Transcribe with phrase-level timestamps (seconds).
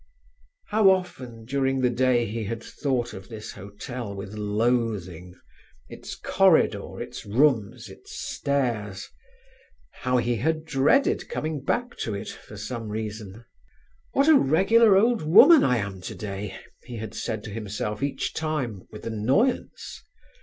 [0.69, 7.23] How often during the day he had thought of this hotel with loathing—its corridor, its
[7.23, 9.07] rooms, its stairs.
[9.91, 13.45] How he had dreaded coming back to it, for some reason.
[14.13, 18.87] "What a regular old woman I am today," he had said to himself each time,
[18.91, 20.01] with annoyance.